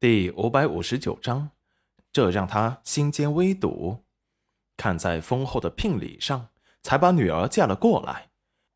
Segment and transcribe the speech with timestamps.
[0.00, 1.50] 第五百五十九章，
[2.10, 4.02] 这让他心间微堵。
[4.74, 6.48] 看在丰厚的聘礼上，
[6.82, 8.30] 才把女儿嫁了过来，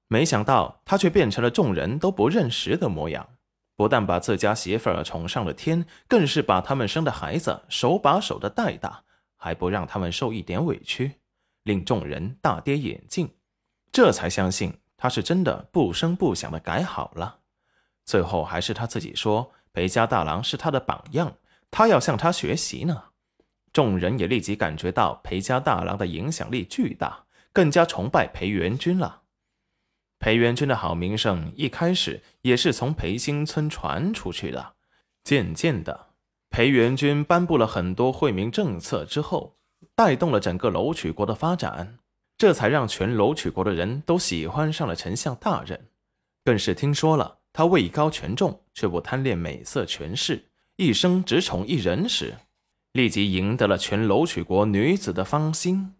[0.06, 3.26] 没想到他却变成了众人都不认识的模样。
[3.74, 9.04] 不但把自家媳妇儿宠上了天，更是把他们生的孩子手把手的带大，
[9.38, 11.12] 还不让他们受一点委屈，
[11.62, 13.34] 令众人大跌眼镜。
[13.90, 17.38] 这才相信他是真的不声不响的改好了。
[18.04, 19.50] 最后还是他自己说。
[19.74, 21.36] 裴家大郎是他的榜样，
[21.70, 23.06] 他要向他学习呢。
[23.72, 29.22] 众人也立即感觉到裴家大郎的影响力巨大，更加崇拜裴元君了。
[30.20, 34.74] 裴元君的好名声一开始也是从裴新村传出去的，
[35.24, 36.06] 渐渐的，
[36.50, 39.56] 裴元君颁布了很多惠民政策之后，
[39.96, 41.98] 带动了整个楼曲国的发展，
[42.38, 45.88] 这才让全楼曲国的人都喜欢上了丞相大人，
[46.44, 47.40] 更是听说了。
[47.54, 52.34] 他位高权重，却不贪恋美色权势，一生只宠一人时，
[52.90, 55.94] 立即赢得了全楼曲国女子的芳心。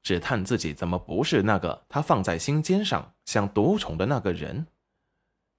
[0.00, 4.68] 只叹自己怎么不是那个他放在心尖上想独宠的那个人。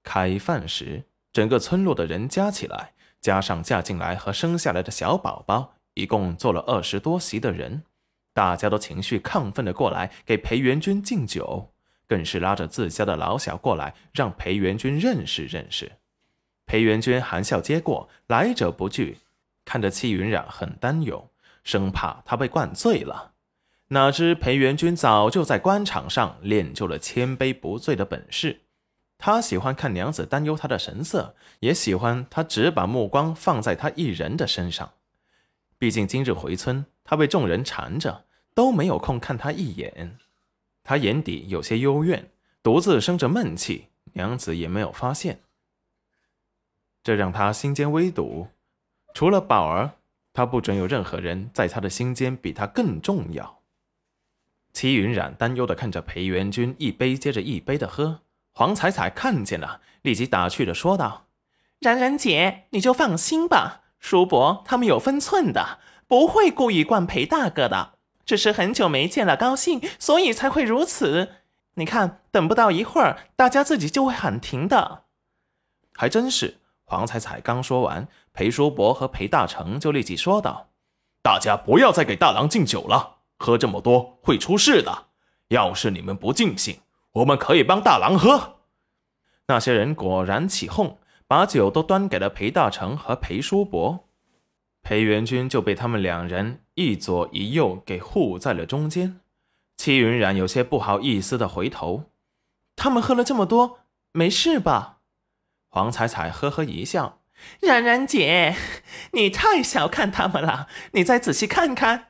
[0.02, 7.84] 开饭时，整个村落的人加起来，加上嫁进来和生下来的小宝宝，一共坐了二十多席的人，
[8.32, 11.73] 大家都情绪亢奋的过来给裴元君敬酒。
[12.06, 15.92] 更是拉着自家的老小过来，让裴元君认识认识。
[16.66, 19.18] 裴元君含笑接过，来者不拒，
[19.64, 21.30] 看着戚云染很担忧，
[21.62, 23.32] 生怕他被灌醉了。
[23.88, 28.62] 哪知裴元君早就在官场上练就了千杯不醉的本事。
[29.18, 34.92] 他喜欢看娘子担忧他的神色，也喜欢他只把目光放在他一人的身上。
[35.78, 40.18] 毕竟今日回村，他被众人缠着，都没有空看他一眼。
[40.84, 42.30] 他眼底有些幽怨，
[42.62, 45.40] 独自生着闷气，娘子也没有发现，
[47.02, 48.48] 这让他心间微堵。
[49.14, 49.92] 除了宝儿，
[50.34, 53.60] 他不准有任何人在他的心间比他更重要。
[54.74, 58.20] 齐云染担忧的看着裴元君一杯接着一杯的喝，
[58.52, 61.28] 黄彩彩看见了，立即打趣的说道
[61.80, 67.93] ：“冉冉姐，你就放心吧，叔伯他们有分寸的，不会故意灌裴大哥的。”
[68.24, 71.32] 只是很久没见了，高兴，所以才会如此。
[71.74, 75.04] 你看，等不到一会儿，大家自己就会喊停的。
[75.94, 80.68] 还真是，黄彩彩刚说完，裴叔伯和裴大成就立即说道
[81.22, 85.06] ：“大家不要再给大郎敬酒了，喝这么多会出事的。
[85.48, 86.80] 要是你们不尽兴，
[87.12, 88.58] 我们可以帮大郎喝。”
[89.48, 94.08] 那些人果然起哄，把酒都端给了裴大成和裴叔伯。
[94.84, 99.18] 裴元君就被他们两人一左一右给护在了中间。
[99.78, 102.10] 戚云染有些不好意思的回头
[102.76, 103.80] ：“他们喝了这么多，
[104.12, 104.98] 没事吧？”
[105.70, 107.22] 黄彩彩呵呵一笑
[107.60, 108.54] ：“冉冉姐，
[109.12, 110.68] 你太小看他们了。
[110.92, 112.08] 你再仔细看看。”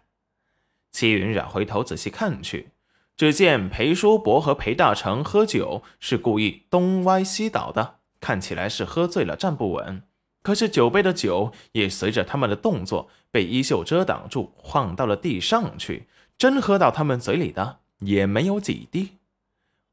[0.90, 2.70] 戚云染回头仔细看去，
[3.16, 10.02] 只见裴叔伯和裴大成喝酒是故意东歪西倒的，看起来是喝醉了站不稳。
[10.44, 16.06] 可是酒杯的酒也随着他们的动作被衣袖遮挡住，晃到了地上去。
[16.36, 19.16] 真喝到他们嘴里的也没有几滴。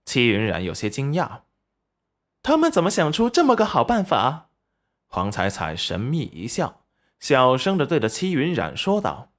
[0.03, 1.41] 戚云染有些惊讶，
[2.44, 4.50] 他们怎么想出这么个好办法？
[5.07, 6.81] 黄彩彩神秘一笑，
[7.19, 9.29] 小声的对着戚云染说道：“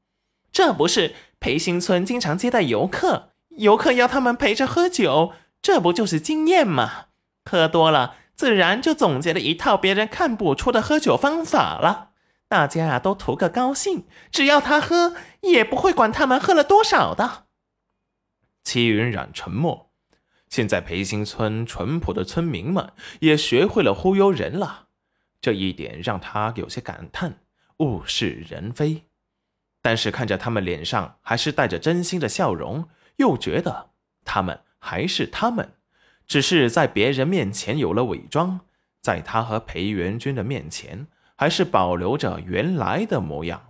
[0.50, 7.08] 这不是裴新村经常接待游客，游客要他们陪着喝酒，这不就是经验吗？
[7.44, 12.10] 喝多了。”自然就总结了一套别人看不出的喝酒方法了。
[12.48, 17.47] 大家啊都图个高兴，只要他喝，也不会管他们喝了多少的。
[18.64, 19.92] 戚云染沉默。
[20.48, 24.88] 现在裴新村淳朴的村民们也学会了忽悠人了，
[25.41, 27.38] 这一点让他有些感叹，
[27.78, 29.04] 物是人非。
[29.81, 32.88] 但是看着他们脸上还是带着真心的笑容，
[33.19, 33.91] 又觉得
[34.25, 35.75] 他们还是他们。
[36.32, 38.60] 只是在别人面前有了伪装，
[39.03, 41.06] 在他和裴元君的面前，
[41.37, 43.62] 还是保留着原来的模样。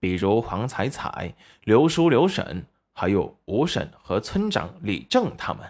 [0.00, 2.64] 比如黄彩彩、刘叔、刘婶，
[2.94, 5.68] 还有吴婶和村长李正他们。